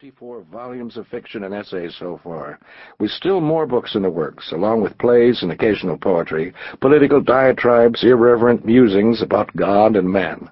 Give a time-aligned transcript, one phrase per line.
[0.00, 2.60] Fifty-four volumes of fiction and essays so far,
[3.00, 8.04] with still more books in the works, along with plays and occasional poetry, political diatribes,
[8.04, 10.48] irreverent musings about God and man,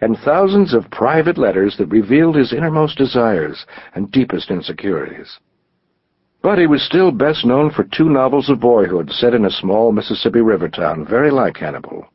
[0.00, 3.64] and thousands of private letters that revealed his innermost desires
[3.94, 5.38] and deepest insecurities.
[6.42, 9.92] But he was still best known for two novels of boyhood set in a small
[9.92, 12.08] Mississippi river town very like Hannibal.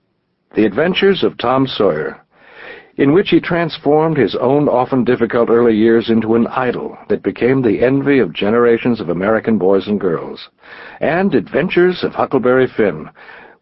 [0.54, 2.23] The Adventures of Tom Sawyer
[2.98, 7.62] in which he transformed his own often difficult early years into an idyll that became
[7.62, 10.50] the envy of generations of American boys and girls,
[11.02, 13.10] and Adventures of Huckleberry Finn,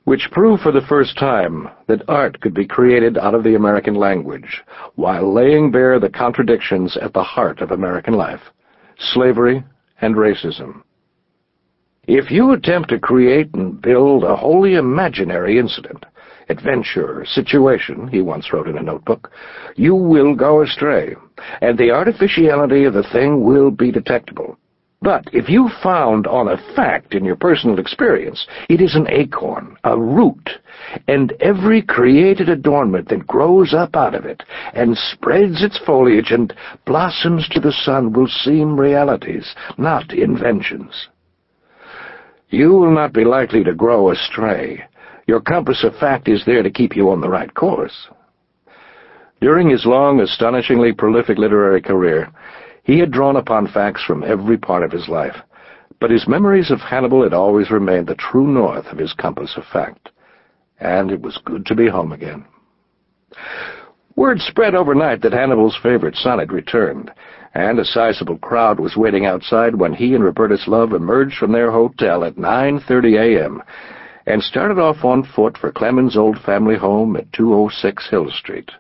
[0.04, 3.96] which proved for the first time that art could be created out of the American
[3.96, 4.64] language,
[4.96, 8.42] while laying bare the contradictions at the heart of American life,
[8.98, 9.64] slavery
[10.02, 10.82] and racism.
[12.08, 16.04] If you attempt to create and build a wholly imaginary incident,
[16.52, 19.32] adventure, situation, he once wrote in a notebook,
[19.76, 21.16] you will go astray,
[21.62, 24.58] and the artificiality of the thing will be detectable.
[25.04, 29.76] But if you found on a fact in your personal experience, it is an acorn,
[29.84, 30.48] a root,
[31.08, 34.44] and every created adornment that grows up out of it
[34.76, 36.54] and spreads its foliage and
[36.86, 41.08] blossoms to the sun will seem realities, not inventions.
[42.50, 44.84] You will not be likely to grow astray,
[45.28, 48.10] your compass of fact is there to keep you on the right course.
[49.40, 52.32] During his long, astonishingly prolific literary career,
[52.84, 55.36] he had drawn upon facts from every part of his life,
[56.00, 59.64] but his memories of Hannibal had always remained the true north of his compass of
[59.72, 60.10] fact,
[60.80, 62.46] and it was good to be home again.
[64.16, 67.12] Word spread overnight that Hannibal's favorite son had returned,
[67.54, 71.72] and a sizable crowd was waiting outside when he and Robertus Love emerged from their
[71.72, 73.64] hotel at 9.30 a.m.,
[74.26, 78.72] and started off on foot for Clemens' old family home at 206 Hill Street.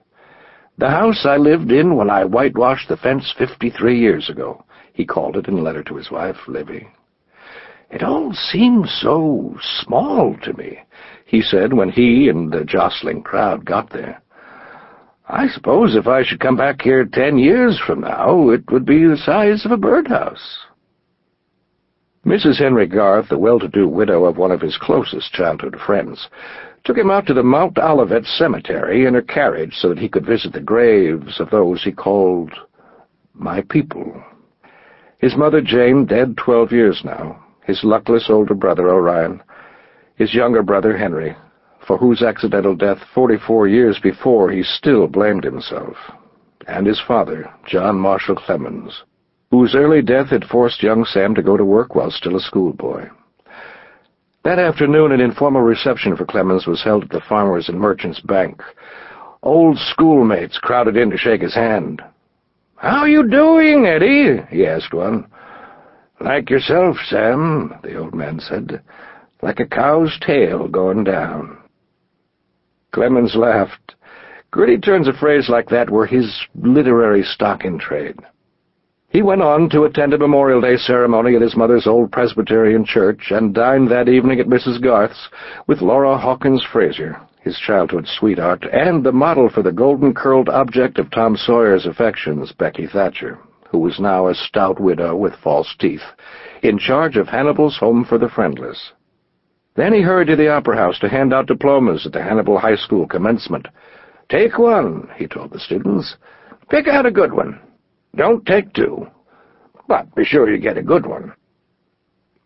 [0.77, 5.37] The house I lived in when I whitewashed the fence fifty-three years ago, he called
[5.37, 6.87] it in a letter to his wife, Livy.
[7.89, 10.79] It all seems so small to me,
[11.25, 14.21] he said when he and the jostling crowd got there.
[15.27, 19.05] I suppose if I should come back here ten years from now, it would be
[19.05, 20.59] the size of a birdhouse.
[22.25, 22.59] Mrs.
[22.59, 26.29] Henry Garth, the well-to-do widow of one of his closest childhood friends,
[26.83, 30.25] took him out to the Mount Olivet Cemetery in her carriage so that he could
[30.25, 32.51] visit the graves of those he called
[33.33, 34.23] my people.
[35.17, 39.41] His mother Jane dead twelve years now, his luckless older brother Orion,
[40.15, 41.35] his younger brother Henry,
[41.87, 45.95] for whose accidental death forty-four years before he still blamed himself,
[46.67, 49.03] and his father, John Marshall Clemens,
[49.51, 53.09] whose early death had forced young Sam to go to work while still a schoolboy.
[54.43, 58.63] That afternoon an informal reception for Clemens was held at the Farmers and Merchants Bank.
[59.43, 62.01] Old schoolmates crowded in to shake his hand.
[62.77, 65.27] "'How you doing, Eddie?' he asked one.
[66.19, 68.81] "'Like yourself, Sam,' the old man said.
[69.41, 71.57] "'Like a cow's tail going down.'
[72.91, 73.95] Clemens laughed.
[74.49, 78.17] Gritty turns a phrase like that were his literary stock in trade.
[79.11, 83.29] He went on to attend a Memorial Day ceremony at his mother's old Presbyterian church
[83.29, 84.81] and dined that evening at Mrs.
[84.81, 85.27] Garth's
[85.67, 91.11] with Laura Hawkins Fraser, his childhood sweetheart, and the model for the golden-curled object of
[91.11, 93.37] Tom Sawyer's affections, Becky Thatcher,
[93.69, 96.05] who was now a stout widow with false teeth,
[96.63, 98.93] in charge of Hannibal's Home for the Friendless.
[99.75, 102.77] Then he hurried to the Opera House to hand out diplomas at the Hannibal High
[102.77, 103.67] School commencement.
[104.29, 106.15] "'Take one,' he told the students.
[106.69, 107.59] "'Pick out a good one.'
[108.15, 109.07] Don't take two,
[109.87, 111.33] but be sure you get a good one.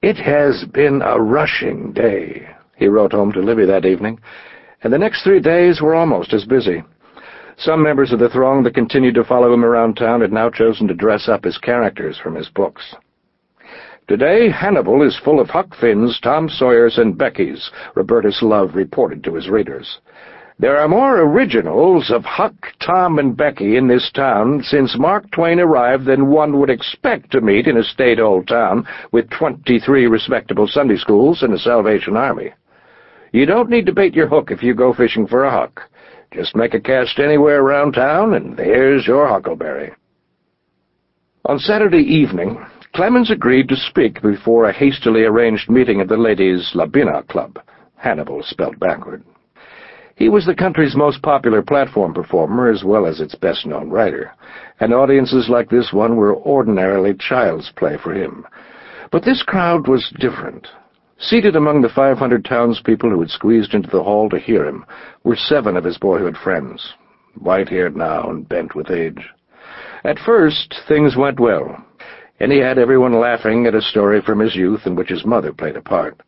[0.01, 4.19] It has been a rushing day, he wrote home to Livy that evening,
[4.83, 6.83] and the next three days were almost as busy.
[7.57, 10.87] Some members of the throng that continued to follow him around town had now chosen
[10.87, 12.95] to dress up as characters from his books.
[14.07, 19.33] Today, Hannibal is full of Huck Finn's, Tom Sawyer's, and Becky's, Robertus Love reported to
[19.33, 19.99] his readers.
[20.57, 25.59] There are more originals of Huck, Tom, and Becky in this town since Mark Twain
[25.59, 30.65] arrived than one would expect to meet in a state old town with twenty-three respectable
[30.65, 32.53] Sunday schools and a Salvation Army.
[33.33, 35.81] You don't need to bait your hook if you go fishing for a Huck.
[36.31, 39.91] Just make a cast anywhere around town, and there's your huckleberry.
[41.43, 46.71] On Saturday evening, Clemens agreed to speak before a hastily arranged meeting of the Ladies'
[46.73, 47.59] Labinnah Club,
[47.97, 49.21] Hannibal spelled backward.
[50.15, 54.31] He was the country's most popular platform performer as well as its best-known writer,
[54.79, 58.47] and audiences like this one were ordinarily child's play for him.
[59.11, 60.67] But this crowd was different.
[61.17, 64.85] Seated among the 500 townspeople who had squeezed into the hall to hear him
[65.23, 66.93] were seven of his boyhood friends,
[67.37, 69.29] white-haired now and bent with age.
[70.05, 71.83] At first, things went well,
[72.39, 75.51] and he had everyone laughing at a story from his youth in which his mother
[75.51, 76.21] played a part.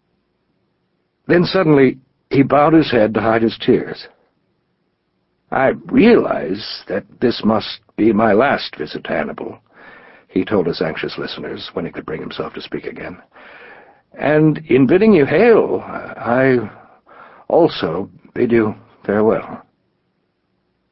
[1.27, 1.99] Then suddenly,
[2.29, 4.07] he bowed his head to hide his tears.
[5.51, 9.59] I realize that this must be my last visit to Hannibal,
[10.27, 13.18] he told his anxious listeners when he could bring himself to speak again.
[14.13, 16.69] And in bidding you hail, I
[17.47, 18.75] also bid you
[19.06, 19.63] farewell.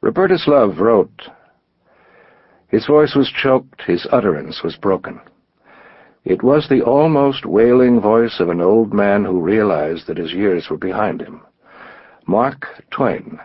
[0.00, 1.28] Robertus Love wrote.
[2.68, 5.20] His voice was choked, his utterance was broken.
[6.26, 10.68] It was the almost wailing voice of an old man who realized that his years
[10.68, 11.42] were behind him.
[12.26, 13.38] Mark Twain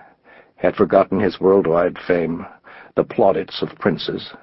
[0.56, 2.44] had forgotten his worldwide fame,
[2.96, 4.34] the plaudits of princes,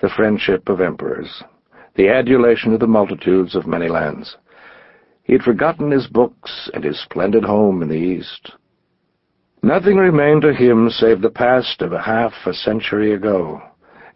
[0.00, 1.42] the friendship of emperors,
[1.96, 4.38] the adulation of the multitudes of many lands.
[5.22, 8.52] He had forgotten his books and his splendid home in the East.
[9.62, 13.60] Nothing remained to him save the past of a half a century ago,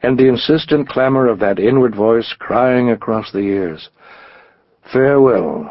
[0.04, 3.88] and the insistent clamor of that inward voice crying across the years,
[4.92, 5.70] Farewell,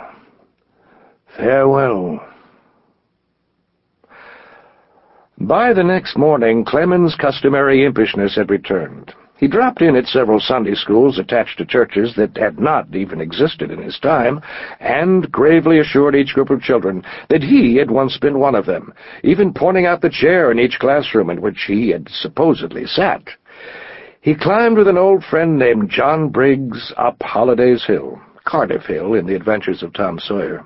[1.38, 2.19] farewell.
[5.38, 9.13] By the next morning, Clemens' customary impishness had returned.
[9.38, 13.69] He dropped in at several Sunday schools attached to churches that had not even existed
[13.71, 14.41] in his time,
[14.79, 18.94] and gravely assured each group of children that he had once been one of them,
[19.24, 23.21] even pointing out the chair in each classroom in which he had supposedly sat.
[24.23, 29.25] He climbed with an old friend named John Briggs up Holliday's Hill, Cardiff Hill in
[29.25, 30.65] the adventures of Tom Sawyer.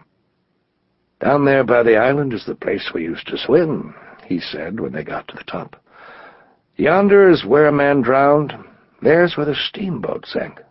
[1.19, 3.95] Down there by the island is the place we used to swim,
[4.27, 5.75] he said when they got to the top.
[6.75, 8.53] Yonder is where a man drowned.
[9.01, 10.61] There's where the steamboat sank.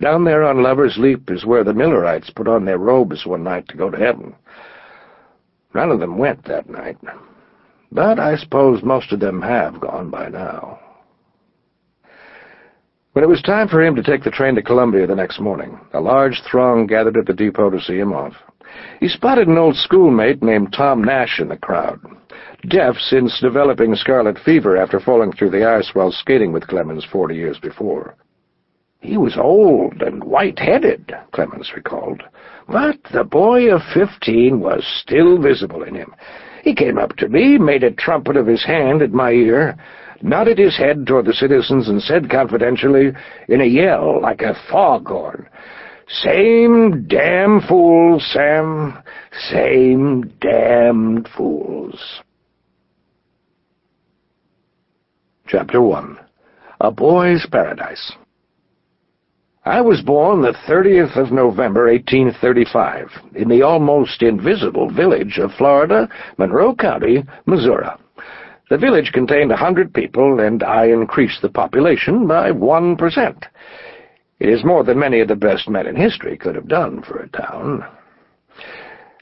[0.00, 3.68] Down there on Lover's Leap is where the Millerites put on their robes one night
[3.68, 4.34] to go to heaven.
[5.74, 6.96] None of them went that night,
[7.92, 10.80] but I suppose most of them have gone by now.
[13.16, 15.80] When it was time for him to take the train to Columbia the next morning,
[15.94, 18.34] a large throng gathered at the depot to see him off.
[19.00, 21.98] He spotted an old schoolmate named Tom Nash in the crowd
[22.68, 27.36] deaf since developing scarlet fever after falling through the ice while skating with Clemens forty
[27.36, 28.16] years before.
[29.00, 32.22] He was old and white-headed, Clemens recalled,
[32.68, 36.14] but the boy of fifteen was still visible in him.
[36.62, 39.78] He came up to me, made a trumpet of his hand at my ear,
[40.22, 43.12] nodded his head toward the citizens, and said confidentially,
[43.48, 45.48] in a yell like a foghorn,
[46.08, 49.02] Same damn fools, Sam,
[49.50, 52.22] same damned fools.
[55.48, 56.18] Chapter 1
[56.80, 58.12] A Boy's Paradise
[59.66, 66.08] I was born the 30th of November, 1835, in the almost invisible village of Florida,
[66.38, 67.88] Monroe County, Missouri.
[68.68, 73.46] The village contained a hundred people, and I increased the population by one percent.
[74.40, 77.18] It is more than many of the best men in history could have done for
[77.18, 77.84] a town.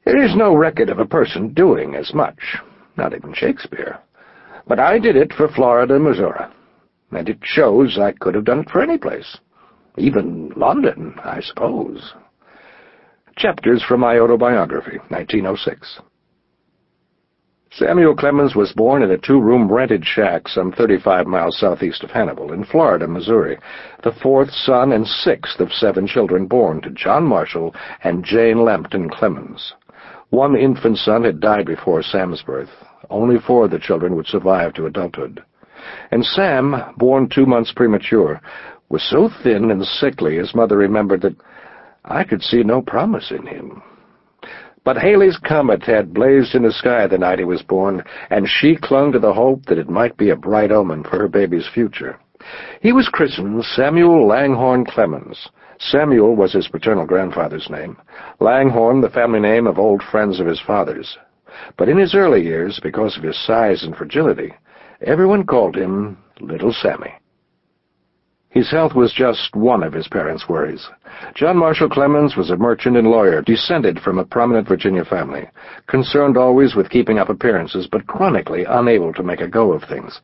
[0.04, 2.38] There is no record of a person doing as much,
[2.96, 3.98] not even Shakespeare.
[4.66, 6.46] But I did it for Florida, Missouri,
[7.12, 9.38] and it shows I could have done it for any place.
[9.98, 12.14] Even London, I suppose.
[13.36, 16.00] Chapters from my autobiography, 1906.
[17.76, 22.52] Samuel Clemens was born in a two-room rented shack some 35 miles southeast of Hannibal,
[22.52, 23.58] in Florida, Missouri,
[24.04, 29.10] the fourth son and sixth of seven children born to John Marshall and Jane Lampton
[29.10, 29.74] Clemens.
[30.30, 32.70] One infant son had died before Sam's birth,
[33.10, 35.42] only four of the children would survive to adulthood.
[36.12, 38.40] And Sam, born two months premature,
[38.88, 41.34] was so thin and sickly his mother remembered that
[42.04, 43.82] I could see no promise in him.
[44.84, 48.76] But Halley's Comet had blazed in the sky the night he was born, and she
[48.76, 52.18] clung to the hope that it might be a bright omen for her baby's future.
[52.82, 55.48] He was christened Samuel Langhorne Clemens.
[55.78, 57.96] Samuel was his paternal grandfather's name,
[58.40, 61.16] Langhorne the family name of old friends of his father's.
[61.78, 64.52] But in his early years, because of his size and fragility,
[65.00, 67.14] everyone called him Little Sammy.
[68.54, 70.88] His health was just one of his parents' worries.
[71.34, 75.48] John Marshall Clemens was a merchant and lawyer, descended from a prominent Virginia family,
[75.88, 80.20] concerned always with keeping up appearances, but chronically unable to make a go of things.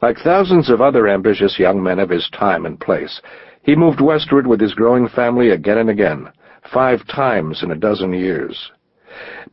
[0.00, 3.20] Like thousands of other ambitious young men of his time and place,
[3.62, 6.30] he moved westward with his growing family again and again,
[6.72, 8.72] five times in a dozen years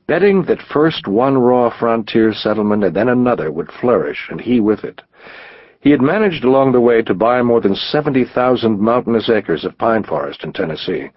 [0.07, 4.83] betting that first one raw frontier settlement and then another would flourish, and he with
[4.83, 5.01] it.
[5.87, 10.03] He had managed along the way to buy more than 70,000 mountainous acres of pine
[10.03, 11.11] forest in Tennessee,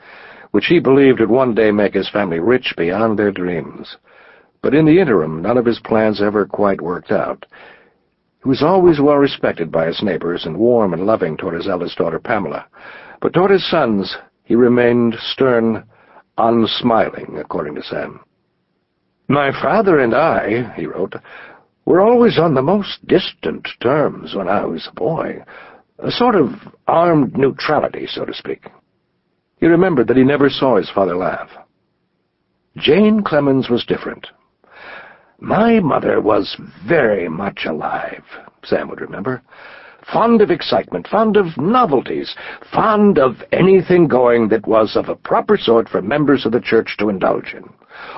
[0.53, 3.97] which he believed would one day make his family rich beyond their dreams.
[4.63, 7.47] But in the interim, none of his plans ever quite worked out.
[8.45, 11.99] He was always well respected by his neighbors and warm and loving toward his eldest
[11.99, 12.67] daughter, Pamela.
[13.21, 15.83] But toward his sons, he remained stern,
[16.39, 18.21] unsmiling, according to Sam.
[19.27, 21.17] My father and I, he wrote,
[21.91, 25.43] were always on the most distant terms when I was a boy,
[25.99, 26.51] a sort of
[26.87, 28.69] armed neutrality, so to speak.
[29.57, 31.51] He remembered that he never saw his father laugh.
[32.77, 34.29] Jane Clemens was different.
[35.41, 36.57] My mother was
[36.87, 38.23] very much alive,
[38.63, 39.43] Sam would remember.
[40.13, 42.37] Fond of excitement, fond of novelties,
[42.73, 46.95] fond of anything going that was of a proper sort for members of the church
[47.01, 47.69] to indulge in.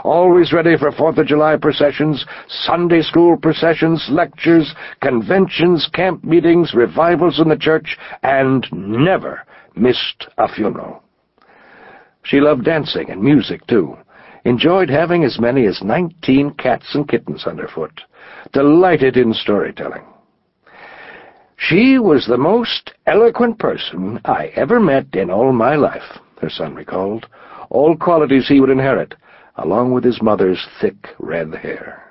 [0.05, 7.41] Always ready for Fourth of July processions, Sunday school processions, lectures, conventions, camp meetings, revivals
[7.41, 9.43] in the church, and never
[9.77, 11.03] missed a funeral.
[12.25, 13.97] She loved dancing and music, too
[14.45, 18.01] enjoyed having as many as nineteen cats and kittens underfoot,
[18.53, 20.05] delighted in storytelling.
[21.57, 26.75] She was the most eloquent person I ever met in all my life, her son
[26.75, 27.27] recalled,
[27.71, 29.15] all qualities he would inherit,
[29.57, 32.03] along with his mother's thick red hair.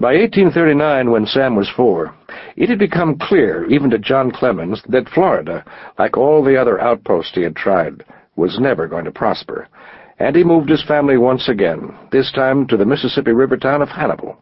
[0.00, 2.14] By 1839, when Sam was four,
[2.56, 5.64] it had become clear, even to John Clemens, that Florida,
[5.98, 9.68] like all the other outposts he had tried, was never going to prosper,
[10.18, 13.88] and he moved his family once again, this time to the Mississippi River town of
[13.88, 14.36] Hannibal.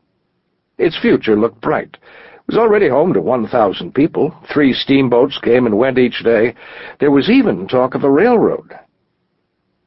[0.78, 1.96] Its future looked bright.
[2.34, 4.34] It was already home to 1,000 people.
[4.52, 6.54] Three steamboats came and went each day.
[6.98, 8.72] There was even talk of a railroad.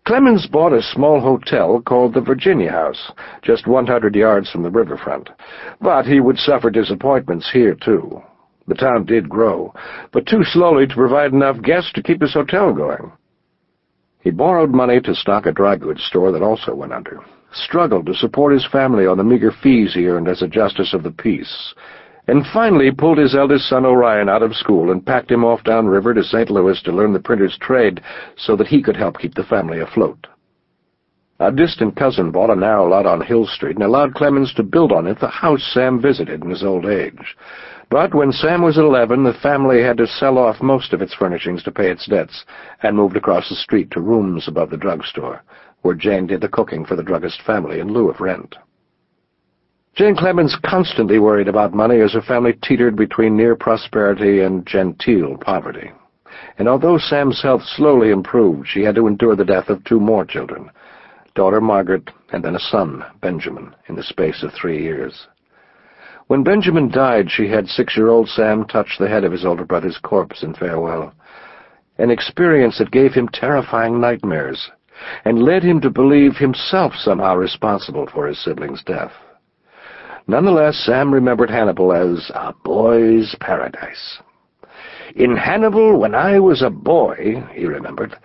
[0.05, 5.31] Clemens bought a small hotel called the Virginia House, just 100 yards from the riverfront.
[5.81, 8.21] But he would suffer disappointments here, too.
[8.67, 9.73] The town did grow,
[10.11, 13.11] but too slowly to provide enough guests to keep his hotel going.
[14.19, 17.21] He borrowed money to stock a dry goods store that also went under,
[17.51, 21.01] struggled to support his family on the meager fees he earned as a justice of
[21.01, 21.73] the peace,
[22.27, 26.13] and finally pulled his eldest son Orion out of school and packed him off downriver
[26.13, 26.49] to St.
[26.49, 28.01] Louis to learn the printer's trade
[28.37, 30.27] so that he could help keep the family afloat.
[31.39, 34.93] A distant cousin bought a narrow lot on Hill Street and allowed Clemens to build
[34.93, 37.35] on it the house Sam visited in his old age.
[37.89, 41.61] But when Sam was eleven, the family had to sell off most of its furnishings
[41.63, 42.45] to pay its debts,
[42.81, 45.43] and moved across the street to rooms above the drugstore,
[45.81, 48.55] where Jane did the cooking for the druggist family in lieu of rent.
[49.95, 55.37] Jane Clemens constantly worried about money as her family teetered between near prosperity and genteel
[55.37, 55.89] poverty.
[56.57, 60.25] And although Sam's health slowly improved, she had to endure the death of two more
[60.25, 60.69] children,
[61.33, 65.27] daughter Margaret and then a son, Benjamin, in the space of three years.
[66.27, 70.43] When Benjamin died, she had six-year-old Sam touch the head of his older brother's corpse
[70.43, 71.13] in farewell,
[71.99, 74.71] an experience that gave him terrifying nightmares
[75.23, 79.13] and led him to believe himself somehow responsible for his sibling's death.
[80.27, 84.19] Nonetheless, Sam remembered Hannibal as a boy's paradise.
[85.15, 88.15] In Hannibal, when I was a boy, he remembered,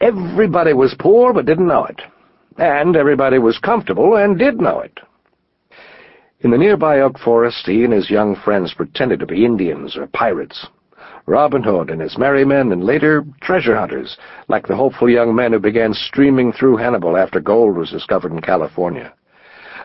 [0.00, 2.00] everybody was poor but didn't know it,
[2.56, 4.98] and everybody was comfortable and did know it.
[6.40, 10.06] In the nearby oak forest, he and his young friends pretended to be Indians or
[10.06, 10.66] pirates.
[11.26, 14.16] Robin Hood and his merry men, and later treasure hunters,
[14.48, 18.40] like the hopeful young men who began streaming through Hannibal after gold was discovered in
[18.40, 19.12] California.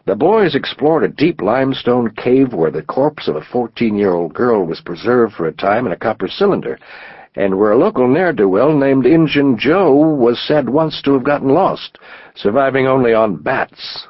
[0.06, 4.82] The boys explored a deep limestone cave where the corpse of a fourteen-year-old girl was
[4.82, 6.80] preserved for a time in a copper cylinder,
[7.36, 12.00] and where a local ne'er-do-well named Injun Joe was said once to have gotten lost,
[12.34, 14.08] surviving only on bats.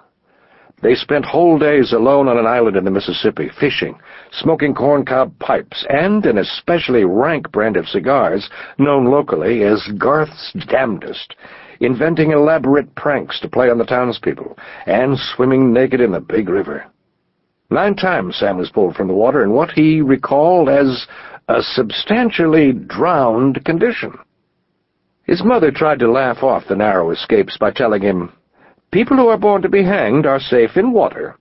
[0.82, 4.00] They spent whole days alone on an island in the Mississippi, fishing,
[4.32, 11.36] smoking corncob pipes, and an especially rank brand of cigars, known locally as Garth's Damnedest,
[11.82, 16.86] inventing elaborate pranks to play on the townspeople, and swimming naked in the big river.
[17.70, 21.08] Nine times Sam was pulled from the water in what he recalled as
[21.48, 24.18] a substantially drowned condition.
[25.24, 28.32] His mother tried to laugh off the narrow escapes by telling him,
[28.92, 31.38] People who are born to be hanged are safe in water.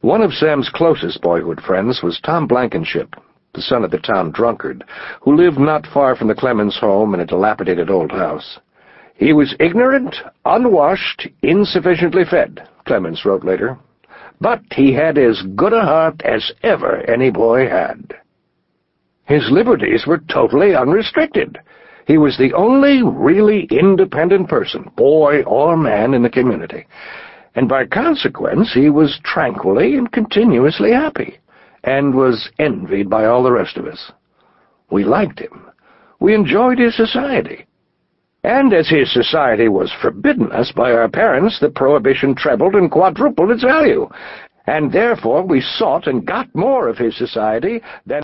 [0.00, 3.14] One of Sam's closest boyhood friends was Tom Blankenship,
[3.54, 4.84] the son of the town drunkard,
[5.22, 8.58] who lived not far from the Clemens home in a dilapidated old house.
[9.16, 13.78] He was ignorant, unwashed, insufficiently fed, Clemens wrote later,
[14.40, 18.14] but he had as good a heart as ever any boy had.
[19.24, 21.58] His liberties were totally unrestricted.
[22.06, 26.86] He was the only really independent person, boy or man, in the community,
[27.54, 31.38] and by consequence he was tranquilly and continuously happy,
[31.82, 34.12] and was envied by all the rest of us.
[34.90, 35.66] We liked him.
[36.20, 37.66] We enjoyed his society.
[38.46, 43.50] And as his society was forbidden us by our parents, the prohibition trebled and quadrupled
[43.50, 44.08] its value,
[44.68, 48.22] and therefore we sought and got more of his society than